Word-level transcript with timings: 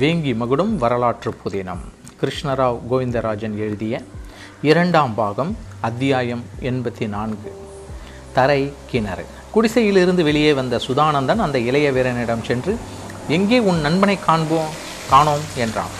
வேங்கி 0.00 0.34
மகுடம் 0.34 0.78
வரலாற்று 0.78 1.34
புதினம். 1.44 1.78
கிருஷ்ணராவ் 2.20 2.78
கோவிந்தராஜன் 2.90 3.56
எழுதிய 3.56 4.02
இரண்டாம் 4.62 5.14
பாகம் 5.14 5.56
அத்தியாயம் 5.80 6.44
எண்பத்தி 6.60 7.08
நான்கு 7.08 7.56
தரை 8.32 8.72
கிணறு. 8.86 9.24
குடிசையிலிருந்து 9.54 10.22
வெளியே 10.22 10.52
வந்த 10.52 10.80
சுதானந்தன் 10.86 11.36
அந்த 11.36 11.58
இளைய 11.58 11.92
வீரனிடம் 11.92 12.44
சென்று 12.44 12.78
எங்கே 13.28 13.58
உன் 13.58 13.80
நண்பனை 13.80 14.18
காண்போம் 14.20 14.68
காணோம் 15.10 15.44
என்றான். 15.56 15.94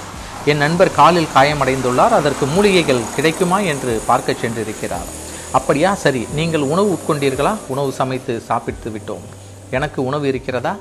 என் 0.44 0.56
நண்பர் 0.56 0.94
காலில் 0.94 1.28
காயமடைந்துள்ளார் 1.34 2.08
அதற்கு 2.08 2.46
மூலிகைகள் 2.46 3.14
கிடைக்குமா? 3.14 3.58
என்று 3.58 4.00
பார்க்கச் 4.06 4.36
சென்றிருக்கிறார். 4.42 5.08
அப்படியா 5.52 5.94
சரி 5.94 6.26
நீங்கள் 6.34 6.60
உணவு 6.60 6.98
உட்கொண்டீர்களா? 6.98 7.56
உணவு 7.68 7.92
சமைத்து 7.92 8.40
சாப்பிட்டு 8.40 8.90
விட்டோம். 8.90 9.26
எனக்கு 9.70 10.04
உணவு 10.04 10.28
இருக்கிறதா? 10.28 10.76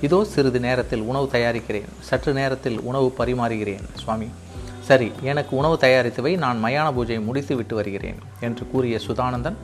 இதோ 0.00 0.24
சிறிது 0.24 0.60
நேரத்தில் 0.60 1.00
உணவு 1.00 1.28
தயாரிக்கிறேன். 1.32 1.90
சற்று 2.00 2.32
நேரத்தில் 2.32 2.80
உணவு 2.80 3.14
பரிமாறுகிறேன் 3.18 3.86
சுவாமி. 4.02 4.28
சரி 4.88 5.12
எனக்கு 5.22 5.56
உணவு 5.56 5.78
தயாரித்தவை 5.80 6.38
நான் 6.38 6.64
மயான 6.64 6.86
பூஜையை 6.96 7.24
முடித்து 7.24 7.56
விட்டு 7.56 7.74
வருகிறேன் 7.74 8.18
என்று 8.40 8.66
கூறிய 8.72 8.98
சுதானந்தன் 9.06 9.56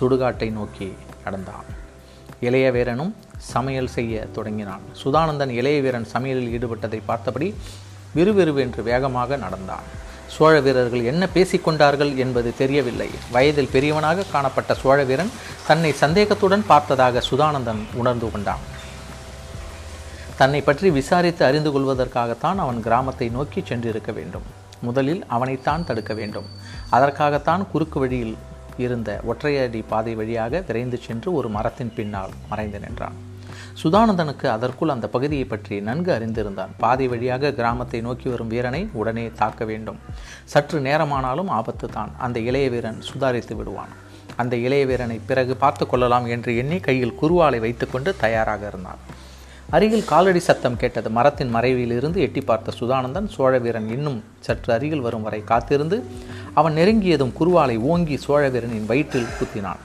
சுடுகாட்டை 0.00 0.52
நோக்கி 0.52 0.92
நடந்தான். 1.24 1.66
இளைய 2.40 2.70
வீரனும் 2.70 3.16
சமையல் 3.38 3.86
செய்ய 3.86 4.26
தொடங்கினான். 4.36 4.80
சுதானந்தன் 5.04 5.48
இளைய 5.48 5.80
வீரன் 5.80 6.08
சமையலில் 6.12 6.52
ஈடுபட்டதை 6.58 7.00
பார்த்தபடி 7.06 7.54
விறுவிறுவென்று 8.14 8.82
வேகமாக 8.82 9.36
நடந்தான். 9.36 9.86
சோழ 10.26 10.60
வீரர்கள் 10.60 11.04
என்ன 11.04 11.28
பேசிக்கொண்டார்கள் 11.34 12.16
என்பது 12.16 12.56
தெரியவில்லை. 12.56 13.10
வயதில் 13.32 13.72
பெரியவனாக 13.72 14.24
காணப்பட்ட 14.32 14.74
சோழ 14.74 15.04
வீரன் 15.04 15.32
தன்னை 15.66 15.92
சந்தேகத்துடன் 15.92 16.66
பார்த்ததாக 16.66 17.22
சுதானந்தன் 17.30 17.82
உணர்ந்து 17.94 18.30
கொண்டான். 18.30 18.78
தன்னை 20.40 20.60
பற்றி 20.66 20.88
விசாரித்து 20.96 21.42
அறிந்து 21.46 21.70
கொள்வதற்காகத்தான் 21.72 22.58
அவன் 22.64 22.78
கிராமத்தை 22.84 23.26
நோக்கி 23.34 23.60
சென்றிருக்க 23.70 24.10
வேண்டும். 24.18 24.46
முதலில் 24.86 25.20
அவனைத்தான் 25.34 25.84
தடுக்க 25.88 26.12
வேண்டும். 26.20 26.46
அதற்காகத்தான் 26.96 27.62
குறுக்கு 27.72 27.98
வழியில் 28.02 28.36
இருந்த 28.84 29.10
ஒற்றையடி 29.30 29.80
பாதை 29.90 30.14
வழியாக 30.20 30.62
விரைந்து 30.68 30.98
சென்று 31.06 31.28
ஒரு 31.38 31.48
மரத்தின் 31.56 31.92
பின்னால் 31.98 32.32
மறைந்து 32.50 32.80
நின்றான். 32.84 33.18
சுதானந்தனுக்கு 33.82 34.46
அதற்குள் 34.54 34.94
அந்த 34.94 35.06
பகுதியை 35.14 35.46
பற்றி 35.52 35.76
நன்கு 35.90 36.10
அறிந்திருந்தான். 36.16 36.72
பாதை 36.84 37.08
வழியாக 37.12 37.52
கிராமத்தை 37.60 38.00
நோக்கி 38.08 38.28
வரும் 38.32 38.52
வீரனை 38.54 38.82
உடனே 39.02 39.26
தாக்க 39.42 39.64
வேண்டும். 39.72 40.00
சற்று 40.54 40.80
நேரமானாலும் 40.88 41.52
ஆபத்து 41.60 41.88
தான். 41.98 42.12
அந்த 42.26 42.38
இளைய 42.50 42.68
வீரன் 42.76 43.00
சுதாரித்து 43.10 43.56
விடுவான். 43.60 43.94
அந்த 44.42 44.56
இளைய 44.66 44.84
வீரனை 44.92 45.20
பிறகு 45.30 45.54
பார்த்து 45.64 45.86
கொள்ளலாம் 45.86 46.28
என்று 46.36 46.52
எண்ணி 46.62 46.80
கையில் 46.88 47.18
குருவாலை 47.22 47.60
வைத்துக்கொண்டு 47.66 48.12
தயாராக 48.26 48.64
இருந்தான். 48.66 49.02
அருகில் 49.76 50.08
காலடி 50.10 50.40
சத்தம் 50.46 50.78
கேட்டது 50.78 51.08
மரத்தின் 51.16 51.50
மறைவிலிருந்து 51.54 52.18
எட்டி 52.26 52.40
பார்த்த 52.40 52.72
சுதானந்தன் 52.78 53.28
சோழவீரன் 53.34 53.86
இன்னும் 53.96 54.16
சற்று 54.46 54.70
அருகில் 54.76 55.04
வரும் 55.04 55.24
வரை 55.26 55.40
காத்திருந்து 55.50 55.96
அவன் 56.60 56.74
நெருங்கியதும் 56.78 57.32
குருவாலை 57.40 57.76
ஓங்கி 57.90 58.16
சோழவீரனின் 58.26 58.88
வயிற்றில் 58.90 59.30
குத்தினான். 59.38 59.82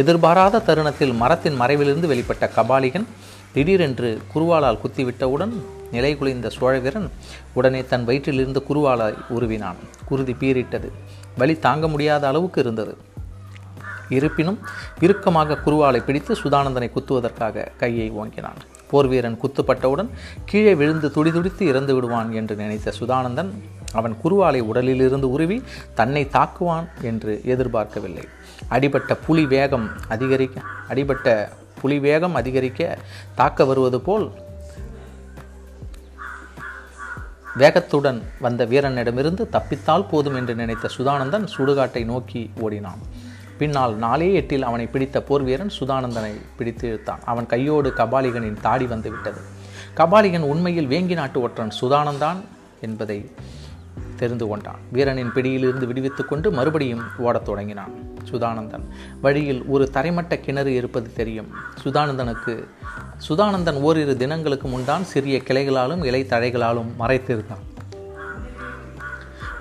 எதிர்பாராத 0.00 0.62
தருணத்தில் 0.68 1.14
மரத்தின் 1.22 1.58
மறைவிலிருந்து 1.62 2.10
வெளிப்பட்ட 2.12 2.50
கபாலிகன் 2.56 3.08
திடீரென்று 3.52 4.10
குருவாலால் 4.34 4.80
குத்திவிட்டவுடன் 4.84 5.54
நிலை 5.90 6.12
குலைந்த 6.20 6.48
சோழவீரன் 6.58 7.10
உடனே 7.58 7.82
தன் 7.92 8.06
வயிற்றிலிருந்து 8.08 8.62
குருவாலை 8.70 9.12
உருவினான். 9.36 9.78
குருதி 10.08 10.36
பீரிட்டது 10.40 10.90
வலி 11.36 11.56
தாங்க 11.66 11.86
முடியாத 11.88 12.24
அளவுக்கு 12.32 12.60
இருந்தது. 12.60 12.96
இருப்பினும் 14.16 14.60
இறுக்கமாக 15.06 15.60
குருவாலை 15.66 16.02
பிடித்து 16.04 16.34
சுதானந்தனை 16.42 16.90
குத்துவதற்காக 16.96 17.70
கையை 17.76 18.10
ஓங்கினான். 18.22 18.60
போர் 18.90 19.06
வீரன் 19.06 19.38
குத்துப்பட்டவுடன் 19.42 20.10
கீழே 20.44 20.74
விழுந்து 20.74 21.10
துடிதுடித்து 21.10 21.66
இறந்து 21.66 21.94
விடுவான் 21.94 22.32
என்று 22.32 22.56
நினைத்த 22.62 22.92
சுதானந்தன் 23.00 23.50
அவன் 23.92 24.16
குருவாலை 24.24 24.60
உடலிலிருந்து 24.60 25.30
உருவி 25.30 25.62
தன்னை 25.94 26.22
தாக்குவான் 26.32 26.88
என்று 27.02 27.40
எதிர்பார்க்கவில்லை. 27.44 28.24
அடிபட்ட 28.68 29.14
புலி 29.26 29.46
வேகம் 29.46 29.86
அதிகரிக்க 30.08 30.60
அடிபட்ட 30.88 31.52
புலி 31.80 31.98
வேகம் 31.98 32.34
அதிகரிக்க 32.34 32.98
தாக்க 33.34 33.64
வருவது 33.64 34.00
போல் 34.00 34.26
வேகத்துடன் 37.58 38.18
வந்த 38.40 38.64
வீரனிடமிருந்து 38.66 39.44
தப்பித்தால் 39.52 40.08
போதும் 40.10 40.34
என்று 40.34 40.54
நினைத்த 40.54 40.88
சுதானந்தன் 40.96 41.46
சுடுகாட்டை 41.56 42.04
நோக்கி 42.04 42.42
ஓடினான். 42.60 43.00
பின்னால் 43.58 43.96
நாலே 43.96 44.32
எட்டில் 44.32 44.62
அவனை 44.62 44.86
பிடித்த 44.86 45.22
போர் 45.22 45.42
வீரன் 45.42 45.70
சுதானந்தனை 45.80 46.30
பிடித்து 46.56 46.88
இழுத்தான். 46.88 47.18
அவன் 47.24 47.46
கையோடு 47.46 47.92
கபாலிகனின் 47.96 48.60
தாடி 48.60 48.86
வந்து 48.86 49.10
விட்டது. 49.10 49.40
கபாலிகன் 49.96 50.42
உண்மையில் 50.42 50.88
வேங்கி 50.88 51.14
நாட்டு 51.14 51.40
ஒற்றன் 51.40 51.72
சுதானந்தான் 51.80 52.36
என்பதை 52.80 53.30
தெரிந்து 54.16 54.46
கொண்டான். 54.46 54.78
வீரனின் 54.92 55.32
பிடியிலிருந்து 55.32 55.86
விடுவித்துக் 55.86 56.28
கொண்டு 56.28 56.50
மறுபடியும் 56.50 57.02
ஓடத் 57.18 57.44
தொடங்கினான் 57.44 57.90
சுதானந்தன். 58.30 58.84
வழியில் 59.20 59.64
ஒரு 59.64 59.90
தரைமட்ட 59.92 60.40
கிணறு 60.40 60.74
இருப்பது 60.74 61.12
தெரியும். 61.12 61.46
சுதானந்தனுக்கு 61.84 62.64
சுதானந்தன் 63.28 63.80
ஓரிரு 63.80 64.16
தினங்களுக்கு 64.16 64.68
முன்தான் 64.68 65.04
சிறிய 65.04 65.42
கிளைகளாலும் 65.44 66.04
இலை 66.04 66.24
தழைகளாலும் 66.24 66.90
மறைத்திருந்தான். 66.98 67.77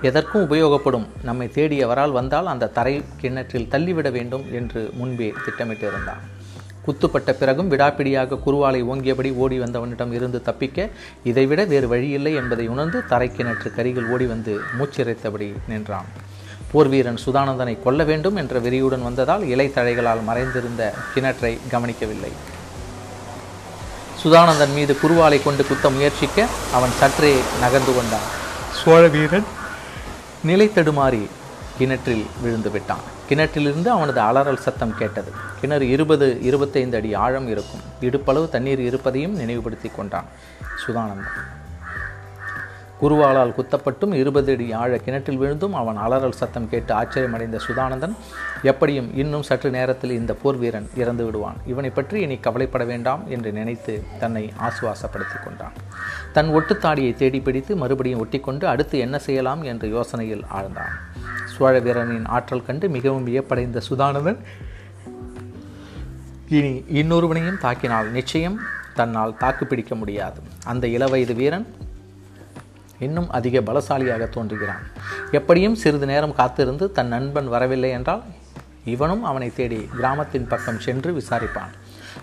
எதற்கும் 0.02 0.52
உபயோகப்படும் 0.52 1.06
நம்மை 1.24 1.48
தேடியவரால் 1.48 2.12
வந்தால் 2.12 2.46
அந்த 2.46 2.68
தரை 2.68 3.04
கிணற்றில் 3.18 3.68
தள்ளிவிட 3.68 4.10
வேண்டும் 4.10 4.46
என்று 4.52 4.90
முன்பே 4.94 5.34
திட்டமிட்டிருந்தான். 5.46 6.24
குத்துப்பட்ட 6.86 7.34
பிறகும் 7.34 7.72
விடாப்பிடியாக 7.72 8.40
குருவாலை 8.46 8.84
ஓங்கியபடி 8.84 9.36
ஓடி 9.36 9.60
வந்தவனிடம் 9.60 10.14
இருந்து 10.14 10.42
தப்பிக்க 10.42 10.90
இதைவிட 11.24 11.66
வேறு 11.66 11.88
வழியில்லை 11.88 12.34
என்பதை 12.34 12.68
உணர்ந்து 12.68 13.06
தரை 13.06 13.32
கிணற்று 13.38 13.72
கரிகள் 13.78 14.08
ஓடி 14.08 14.26
வந்து 14.26 14.60
மூச்சிறைத்தபடி 14.80 15.54
நின்றான். 15.68 16.06
போர் 16.72 16.88
வீரன் 16.88 17.20
சுதானந்தனை 17.26 17.84
கொல்ல 17.84 18.04
வேண்டும் 18.04 18.36
என்ற 18.36 18.60
வெறியுடன் 18.60 19.04
வந்ததால் 19.04 19.48
இலை 19.48 19.72
தழைகளால் 19.76 20.24
மறைந்திருந்த 20.24 20.94
கிணற்றை 21.16 21.58
கவனிக்கவில்லை. 21.70 22.32
சுதானந்தன் 24.24 24.74
மீது 24.74 24.98
குருவாலை 25.04 25.44
கொண்டு 25.44 25.66
குத்த 25.66 25.90
முயற்சிக்க 25.90 26.46
அவன் 26.74 26.90
சற்றே 26.90 27.36
நகர்ந்து 27.62 27.96
கொண்டான். 27.96 28.28
சோழ 28.72 29.08
வீரன் 29.08 29.48
நிலை 30.44 30.72
தடுமாறி 30.76 31.28
கிணற்றில் 31.78 32.26
விழுந்து 32.42 32.72
விட்டான். 32.72 33.00
கிணற்றிலிருந்து 33.30 33.88
அவனது 33.88 34.20
அலறல் 34.20 34.64
சத்தம் 34.66 34.98
கேட்டது. 34.98 35.32
கிணறு 35.62 35.90
இருபது 35.90 36.42
இருபத்தைந்து 36.42 36.98
அடி 36.98 37.14
ஆழம் 37.14 37.48
இருக்கும். 37.48 37.80
இடுப்பளவு 38.02 38.50
தண்ணீர் 38.50 38.80
இருப்பதையும் 38.80 39.36
நினைவுபடுத்தி 39.36 39.92
கொண்டான் 39.96 40.26
சுதானந்தன். 40.86 41.38
குருவாளால் 43.02 43.54
குத்தப்பட்டும் 43.58 44.14
இருபது 44.14 44.54
அடி 44.54 44.74
ஆழ 44.74 44.98
கிணற்றில் 44.98 45.40
விழுந்தும் 45.40 45.72
அவன் 45.72 45.98
அலறல் 45.98 46.38
சத்தம் 46.42 46.70
கேட்டு 46.70 46.94
ஆச்சரியமடைந்த 46.94 47.60
சுதானந்தன் 47.68 48.16
எப்படியும் 48.64 49.16
இன்னும் 49.16 49.44
சற்று 49.44 49.70
நேரத்தில் 49.70 50.12
இந்த 50.12 50.34
போர் 50.34 50.58
வீரன் 50.58 50.90
இறந்து 50.96 51.26
விடுவான் 51.26 51.56
இவனை 51.66 51.90
பற்றி 51.90 52.22
இனி 52.22 52.38
கவலைப்பட 52.38 52.84
வேண்டாம் 52.84 53.24
என்று 53.30 53.52
நினைத்து 53.52 54.04
தன்னை 54.20 54.54
ஆசுவாசப்படுத்தி 54.60 55.44
கொண்டான். 55.44 55.74
தன் 56.38 56.52
ஒட்டுத்தாடியை 56.56 57.12
தேடி 57.16 57.40
பிடித்து 57.40 57.76
மறுபடியும் 57.76 58.20
ஒட்டிக்கொண்டு 58.20 58.66
அடுத்து 58.66 58.96
என்ன 59.00 59.20
செய்யலாம் 59.20 59.62
என்ற 59.62 59.84
யோசனையில் 59.88 60.44
ஆழ்ந்தான். 60.58 60.94
சோழ 61.46 61.80
வீரனின் 61.80 62.26
ஆற்றல் 62.26 62.66
கண்டு 62.66 62.90
மிகவும் 62.90 63.28
வியப்படைந்த 63.28 63.82
சுதானந்தன் 63.90 64.38
இனி 66.50 66.74
இன்னொருவனையும் 67.00 67.60
தாக்கினால் 67.62 68.10
நிச்சயம் 68.10 68.60
தன்னால் 68.96 69.38
தாக்குப்பிடிக்க 69.38 69.96
முடியாது. 69.96 70.40
அந்த 70.66 70.88
இளவயது 70.88 71.34
வீரன் 71.34 71.68
இன்னும் 73.00 73.30
அதிக 73.30 73.60
பலசாலியாக 73.60 74.30
தோன்றுகிறான். 74.30 74.86
எப்படியும் 75.32 75.76
சிறிது 75.76 76.06
நேரம் 76.06 76.36
காத்திருந்து 76.36 76.92
தன் 76.92 77.08
நண்பன் 77.08 77.48
வரவில்லை 77.48 77.90
என்றால் 77.90 78.24
இவனும் 78.86 79.24
அவனை 79.24 79.52
தேடி 79.56 79.90
கிராமத்தின் 79.96 80.48
பக்கம் 80.48 80.80
சென்று 80.80 81.12
விசாரிப்பான். 81.18 81.74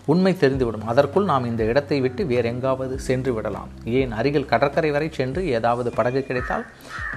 உண்மை 0.04 0.36
தெரிந்துவிடும். 0.40 0.84
அதற்குள் 0.86 1.24
நாம் 1.24 1.44
இந்த 1.44 1.64
இடத்தை 1.64 2.00
விட்டு 2.00 2.26
வேற 2.26 2.48
எங்காவது 2.48 2.98
சென்று 2.98 3.34
விடலாம். 3.34 3.68
ஏன்? 3.84 4.12
அருகில் 4.12 4.44
கடற்கரை 4.44 4.90
வரை 4.90 5.10
சென்று 5.12 5.46
ஏதாவது 5.48 5.90
படகு 5.90 6.22
கிடைத்தால் 6.22 6.66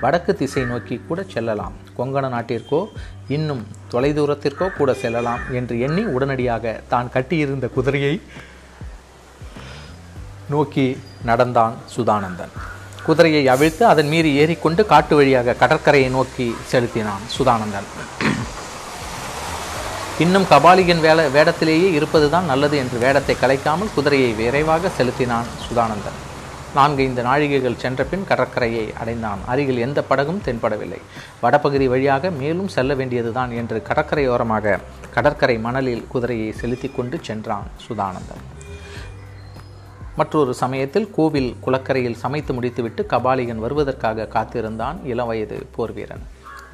வடக்கு 0.01 0.35
திசை 0.35 0.63
நோக்கி 0.63 1.01
கூட 1.07 1.23
செல்லலாம். 1.23 1.73
கொங்கண 1.97 2.27
நாட்டிற்கோ 2.35 2.87
இன்னும் 3.27 3.67
தொலைதூரத்திற்கோ 3.91 4.69
கூட 4.77 4.93
செல்லலாம் 4.93 5.39
என்று 5.51 5.79
எண்ணி 5.79 6.03
உடனடியாக 6.03 6.79
தான் 6.87 7.09
கட்டியிருந்த 7.13 7.67
குதிரையை 7.67 8.21
நோக்கி 10.49 10.97
நடந்தான் 11.25 11.75
சுதானந்தன். 11.97 12.55
குதிரையை 13.05 13.47
அவிழ்த்து 13.47 13.85
அதன் 13.85 14.07
மீறி 14.07 14.33
ஏறிக்கொண்டு 14.35 14.85
காட்டு 14.85 15.15
வழியாக 15.15 15.53
கடற்கரையை 15.53 16.09
நோக்கி 16.09 16.55
செலுத்தினான் 16.65 17.25
சுதானந்தன். 17.37 18.26
இன்னும் 20.23 20.45
கபாலிகன் 20.49 21.01
வேல 21.03 21.23
வேடத்திலேயே 21.33 21.89
இருப்பதுதான் 21.97 22.45
நல்லது 22.45 22.77
என்று 22.77 22.97
வேடத்தை 22.99 23.35
கலைக்காமல் 23.41 23.91
குதிரையை 23.95 24.33
விரைவாக 24.33 24.89
செலுத்தினான் 24.89 25.49
சுதானந்தன். 25.65 26.17
நான்கு 26.75 27.03
ஐந்து 27.03 27.23
நாழிகைகள் 27.23 27.77
சென்ற 27.77 28.03
பின் 28.03 28.25
கடற்கரையை 28.29 28.93
அடைந்தான். 29.01 29.39
அருகில் 29.45 29.77
எந்த 29.77 30.03
படகும் 30.09 30.41
தென்படவில்லை. 30.45 30.99
வடபகுதி 31.41 31.87
வழியாக 31.87 32.29
மேலும் 32.29 32.67
செல்ல 32.67 32.93
வேண்டியதுதான் 32.93 33.51
என்று 33.51 33.83
கடற்கரையோரமாக 33.89 34.79
கடற்கரை 35.13 35.57
மணலில் 35.57 36.07
குதிரையை 36.07 36.51
செலுத்தி 36.51 36.91
கொண்டு 36.95 37.19
சென்றான் 37.21 37.67
சுதானந்தன். 37.87 38.43
மற்றொரு 40.15 40.53
சமயத்தில் 40.53 41.09
கோவில் 41.11 41.55
குளக்கரையில் 41.65 42.21
சமைத்து 42.23 42.53
முடித்துவிட்டு 42.53 43.05
கபாலிகன் 43.09 43.63
வருவதற்காக 43.65 44.25
காத்திருந்தான் 44.25 44.99
இளவயது 45.05 45.59
போர் 45.75 45.93
வீரன் 45.93 46.25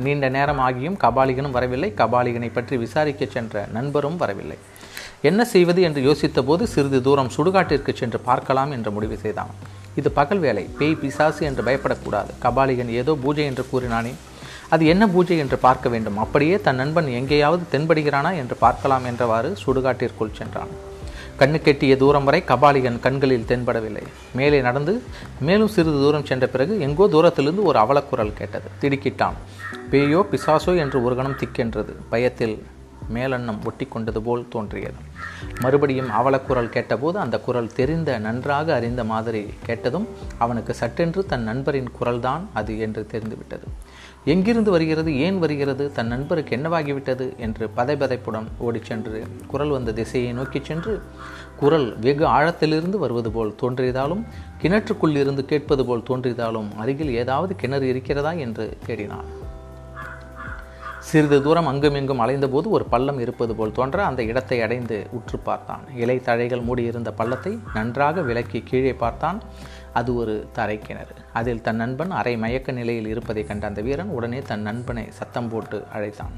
நீண்ட 0.06 0.30
நேரம் 0.30 0.62
ஆகியும் 0.68 0.98
கபாலிகனும் 1.04 1.56
வரவில்லை. 1.57 1.94
கபாலிகனை 2.01 2.50
பற்றி 2.54 2.78
விசாரிக்கச் 2.78 3.34
சென்ற 3.36 3.66
நண்பரும் 3.72 4.18
வரவில்லை. 4.18 4.57
என்ன 5.22 5.45
செய்வது 5.45 5.81
என்று 5.81 6.01
யோசித்தபோது 6.07 6.63
சிறிது 6.63 7.01
தூரம் 7.01 7.34
சுடுகாட்டிற்கு 7.36 7.94
சென்று 7.94 8.19
பார்க்கலாம் 8.19 8.72
என்று 8.72 8.92
முடிவு 8.92 9.18
செய்தான். 9.18 9.51
இது 9.95 10.12
பகல் 10.12 10.40
வேலை 10.40 10.63
பேய் 10.78 11.00
பிசாசு 11.01 11.42
என்று 11.45 11.63
பயப்படக்கூடாது. 11.68 12.31
கபாலிகன் 12.45 12.92
ஏதோ 13.01 13.13
பூஜை 13.25 13.45
என்று 13.45 13.66
கூறினானே. 13.72 14.13
அது 14.69 14.86
என்ன 14.86 15.04
பூஜை 15.07 15.38
என்று 15.38 15.57
பார்க்க 15.57 15.90
வேண்டும்? 15.90 16.18
அப்படியே 16.18 16.56
தன் 16.68 16.75
நண்பன் 16.75 17.10
எங்கேயாவது 17.19 17.63
தென்படுகிறானா 17.74 18.31
என்று 18.36 18.56
பார்க்கலாம் 18.56 19.06
என்றவாறு 19.12 19.51
சுடுகாட்டிற்குள் 19.66 20.38
சென்றான். 20.40 20.74
கண்ணு 21.39 21.59
கெட்டிய 21.62 21.95
தூரம் 21.95 22.24
வரை 22.24 22.44
கபாலிகன் 22.47 23.00
கண்களில் 23.00 23.45
தென்படவில்லை. 23.47 24.03
மேலே 24.33 24.62
நடந்து 24.62 25.01
மேலும் 25.39 25.68
சிறிது 25.68 25.95
தூரம் 25.95 26.25
சென்ற 26.25 26.47
பிறகு 26.47 26.80
எங்கோ 26.80 27.07
தூரத்திலிருந்து 27.07 27.63
ஒரு 27.63 27.80
அவலக்குரல் 27.80 28.33
கேட்டது. 28.33 28.68
திடுக்கிட்டான். 28.81 29.33
பேயோ 29.91 30.25
பிசாசோ 30.31 30.77
என்று 30.77 31.03
ஒரு 31.03 31.15
கணம் 31.15 31.38
திக்கென்றது. 31.38 31.94
பயத்தில் 32.09 32.63
மேலெண்ணம் 33.13 33.65
ஒட்டி 33.65 33.85
கொண்டது 33.85 34.21
போல் 34.21 34.47
தோன்றியது. 34.50 34.94
மறுபடியும் 35.61 36.09
அவலக்குரல் 36.09 36.69
கேட்டபோது 36.69 37.19
அந்த 37.19 37.39
குரல் 37.39 37.73
தெரிந்த 37.73 38.17
நன்றாக 38.17 38.73
அறிந்த 38.73 39.03
மாதிரி 39.03 39.53
கேட்டதும் 39.65 40.07
அவனுக்கு 40.38 40.73
சட்டென்று 40.73 41.25
தன் 41.25 41.44
நண்பரின் 41.44 41.89
குரல்தான் 42.01 42.41
அது 42.53 42.79
என்று 42.79 43.07
தெரிந்துவிட்டது. 43.07 43.67
எங்கிருந்து 44.25 44.71
வருகிறது? 44.71 45.17
ஏன் 45.17 45.39
வருகிறது? 45.39 45.91
தன் 45.91 46.07
நண்பருக்கு 46.07 46.55
என்னவாகிவிட்டது? 46.55 47.38
என்று 47.38 47.69
பதைபதைப்புடன் 47.77 48.45
ஓடிச் 48.57 48.85
சென்று 48.85 49.23
குரல் 49.47 49.69
வந்த 49.69 49.94
திசையை 49.94 50.33
நோக்கிச் 50.33 50.65
சென்று 50.65 51.01
குரல் 51.56 51.99
வெகு 51.99 52.25
ஆழத்திலிருந்து 52.25 52.97
வருவது 52.97 53.31
போல் 53.31 53.56
தோன்றியதாலும் 53.61 54.25
கிணற்றுக்குள் 54.61 55.15
இருந்து 55.15 55.45
கேட்பது 55.45 55.85
போல் 55.85 56.03
தோன்றியதாலும் 56.09 56.75
அருகில் 56.75 57.15
ஏதாவது 57.15 57.56
கிணறு 57.56 57.88
இருக்கிறதா? 57.88 58.31
என்று 58.31 58.77
தேடினான் 58.88 59.41
சிறிது 61.07 61.38
தூரம் 61.45 61.67
அங்குமிங்கும் 61.69 62.21
அலைந்தபோது 62.23 62.67
ஒரு 62.75 62.85
பள்ளம் 62.94 63.19
இருப்பது 63.23 63.53
போல் 63.57 63.73
தோன்ற 63.77 63.97
அந்த 64.09 64.21
இடத்தை 64.29 64.57
அடைந்து 64.65 64.97
உற்று 65.17 65.38
பார்த்தான். 65.47 65.83
இலை 66.03 66.15
தழைகள் 66.27 66.63
மூடியிருந்த 66.67 67.11
பள்ளத்தை 67.19 67.53
நன்றாக 67.73 68.21
விலக்கி 68.29 68.59
கீழே 68.69 68.94
பார்த்தான். 69.03 69.39
அது 70.00 70.11
ஒரு 70.21 70.35
தரை 70.57 70.77
கிணறு 70.88 71.15
அதில் 71.39 71.61
தன் 71.67 71.79
நண்பன் 71.81 72.13
அரை 72.19 72.33
மயக்க 72.44 72.71
நிலையில் 72.79 73.11
இருப்பதை 73.13 73.44
கண்ட 73.50 73.67
அந்த 73.71 73.83
வீரன் 73.88 74.15
உடனே 74.17 74.39
தன் 74.51 74.65
நண்பனை 74.69 75.05
சத்தம் 75.19 75.50
போட்டு 75.53 75.79
அழைத்தான். 75.97 76.35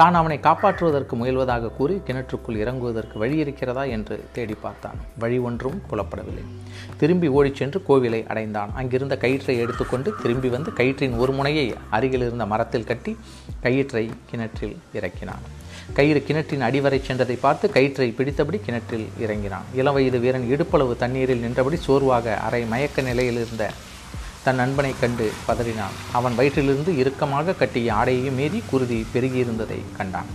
தான் 0.00 0.18
அவனை 0.18 0.36
காப்பாற்றுவதற்கு 0.42 1.14
முயல்வதாக 1.20 1.70
கூறி 1.78 1.94
கிணற்றுக்குள் 2.06 2.58
இறங்குவதற்கு 2.62 3.16
வழி 3.22 3.36
இருக்கிறதா 3.42 3.82
என்று 3.96 4.16
தேடி 4.32 4.54
பார்த்தான். 4.62 4.98
வழி 5.18 5.38
ஒன்றும் 5.38 5.78
புலப்படவில்லை. 5.90 6.44
திரும்பி 7.00 7.28
ஓடிச் 7.28 7.58
சென்று 7.60 7.78
கோவிலை 7.88 8.20
அடைந்தான். 8.26 8.70
அங்கிருந்த 8.74 9.16
கயிற்றை 9.16 9.56
எடுத்துக்கொண்டு 9.58 10.14
திரும்பி 10.22 10.48
வந்து 10.48 10.70
கயிற்றின் 10.70 11.16
ஒரு 11.22 11.32
முனையை 11.32 11.66
அருகில் 11.90 12.24
இருந்த 12.26 12.46
மரத்தில் 12.52 12.88
கட்டி 12.90 13.14
கயிற்றை 13.64 14.04
கிணற்றில் 14.30 14.76
இறக்கினான். 14.98 15.44
கயிறு 15.98 16.22
கிணற்றின் 16.22 16.64
அடிவரை 16.68 16.98
சென்றதை 17.08 17.36
பார்த்து 17.44 17.68
கயிற்றை 17.76 18.08
பிடித்தபடி 18.18 18.60
கிணற்றில் 18.66 19.06
இறங்கினான். 19.24 19.68
இளவயது 19.74 20.18
வீரன் 20.24 20.48
இடுப்பளவு 20.54 20.96
தண்ணீரில் 20.96 21.44
நின்றபடி 21.44 21.76
சோர்வாக 21.86 22.36
அரை 22.48 22.64
மயக்க 22.64 23.02
நிலையில் 23.02 23.40
இருந்த 23.44 23.64
தன் 24.44 24.60
நண்பனை 24.60 24.92
கண்டு 25.00 25.26
பதறினான். 25.48 25.96
அவன் 26.18 26.36
வயிற்றிலிருந்து 26.38 26.92
இறுக்கமாக 27.00 27.54
கட்டிய 27.62 27.88
ஆடையையும் 27.94 28.38
மீறி 28.40 28.60
குருதி 28.70 28.98
பெருகியிருந்ததை 29.14 29.80
கண்டான். 29.96 30.30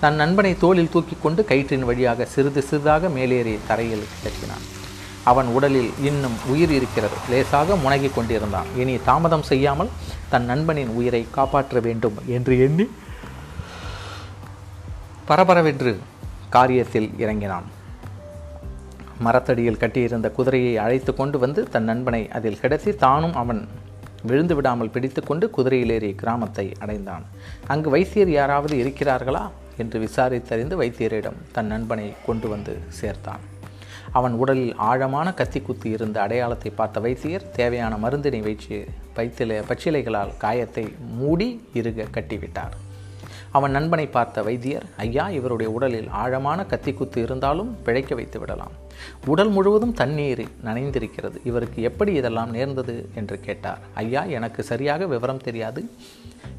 தன் 0.00 0.16
நண்பனை 0.22 0.52
தோளில் 0.62 0.90
தூக்கி 0.94 1.16
கொண்டு 1.22 1.42
கயிற்றின் 1.50 1.86
வழியாக 1.88 2.24
சிறிது 2.34 2.62
சிறிதாக 2.62 3.08
மேலேறி 3.08 3.54
தரையில் 3.68 4.08
கிடக்கினான் 4.14 4.64
அவன் 5.30 5.48
உடலில் 5.56 5.90
இன்னும் 6.08 6.34
உயிர் 6.52 6.72
இருக்கிறது. 6.78 7.16
லேசாக 7.30 7.76
முனகிக் 7.84 8.16
கொண்டிருந்தான். 8.16 8.68
இனி 8.80 8.94
தாமதம் 9.06 9.46
செய்யாமல் 9.50 9.94
தன் 10.32 10.44
நண்பனின் 10.44 10.92
உயிரை 10.98 11.22
காப்பாற்ற 11.36 11.80
வேண்டும் 11.86 12.18
என்று 12.36 12.54
எண்ணி 12.66 12.86
பரபரவென்று 15.28 15.92
காரியத்தில் 16.56 17.08
இறங்கினான். 17.24 17.68
மரத்தடியில் 19.20 19.76
கட்டியிருந்த 19.76 20.30
குதிரையை 20.30 20.76
அழைத்து 20.76 21.14
கொண்டு 21.14 21.38
வந்து 21.38 21.68
தன் 21.68 21.84
நண்பனை 21.84 22.28
அதில் 22.28 22.60
கிடத்தி 22.60 22.94
தானும் 22.94 23.34
அவன் 23.34 23.68
விழுந்து 24.22 24.54
விடாமல் 24.54 24.90
பிடித்துக்கொண்டு 24.90 25.50
குதிரையிலேறி 25.56 26.14
கிராமத்தை 26.14 26.72
அடைந்தான். 26.78 27.24
அங்கு 27.66 27.90
வைத்தியர் 27.90 28.30
யாராவது 28.30 28.76
இருக்கிறார்களா? 28.76 29.50
என்று 29.76 30.00
விசாரித்தறிந்து 30.00 30.76
வைத்தியரிடம் 30.76 31.36
தன் 31.52 31.66
நண்பனை 31.66 32.12
கொண்டு 32.26 32.48
வந்து 32.48 32.78
சேர்த்தான். 33.00 33.42
அவன் 34.12 34.32
உடலில் 34.32 34.74
ஆழமான 34.74 35.34
கத்தி 35.34 35.60
குத்தி 35.60 35.90
இருந்த 35.90 36.20
அடையாளத்தை 36.20 36.70
பார்த்த 36.70 37.00
வைத்தியர் 37.00 37.50
தேவையான 37.50 37.96
மருந்தினை 37.96 38.42
வைத்து 38.42 38.88
வைத்தில 39.16 39.62
பச்சிலைகளால் 39.68 40.36
காயத்தை 40.36 40.94
மூடி 40.98 41.68
இருக 41.74 42.06
கட்டிவிட்டார். 42.14 42.93
அவன் 43.54 43.70
நண்பனை 43.70 44.06
பார்த்த 44.06 44.42
வைத்தியர் 44.42 44.84
ஐயா 44.96 45.30
இவருடைய 45.30 45.72
உடலில் 45.72 46.08
ஆழமான 46.08 46.64
கத்தி 46.64 46.92
குத்து 46.92 47.22
இருந்தாலும் 47.22 47.82
பிழைக்க 47.82 48.14
வைத்து 48.14 48.38
விடலாம். 48.38 48.70
உடல் 49.26 49.48
முழுவதும் 49.48 49.92
தண்ணீர் 49.92 50.46
நனைந்திருக்கிறது. 50.64 51.36
இவருக்கு 51.44 51.82
எப்படி 51.82 52.12
இதெல்லாம் 52.12 52.50
நேர்ந்தது? 52.50 53.08
என்று 53.14 53.40
கேட்டார். 53.40 53.78
ஐயா 53.94 54.24
எனக்கு 54.24 54.62
சரியாக 54.62 55.06
விவரம் 55.06 55.38
தெரியாது. 55.38 55.90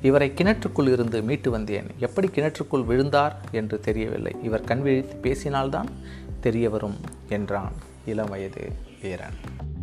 இவரை 0.02 0.32
கிணற்றுக்குள் 0.36 0.92
இருந்து 0.92 1.22
மீட்டு 1.22 1.52
வந்தேன். 1.52 1.88
எப்படி 2.00 2.28
கிணற்றுக்குள் 2.28 2.86
விழுந்தார் 2.86 3.38
என்று 3.52 3.80
தெரியவில்லை. 3.80 4.36
இவர் 4.44 4.64
கண் 4.64 4.82
விழித்து 4.82 5.16
பேசினால்தான் 5.22 5.88
தெரிய 6.40 6.70
வரும் 6.70 6.98
என்றான் 7.30 7.72
இளம் 8.06 8.30
வயது 8.30 8.72
வீரன். 9.02 9.74